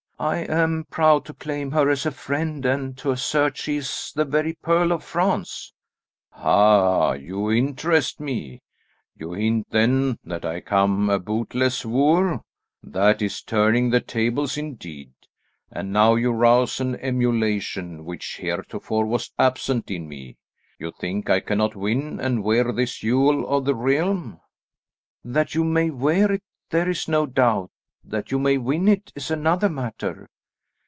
[0.21, 4.23] "I am proud to claim her as a friend, and to assert she is the
[4.23, 5.73] very pearl of France."
[6.33, 8.61] "Ha, you interest me.
[9.17, 12.41] You hint, then, that I come a bootless wooer?
[12.83, 15.11] That is turning the tables indeed,
[15.71, 20.37] and now you rouse an emulation which heretofore was absent in me.
[20.77, 24.39] You think I cannot win and wear this jewel of the realm?"
[25.25, 27.71] "That you may wear it there is no doubt;
[28.03, 30.27] that you may win it is another matter.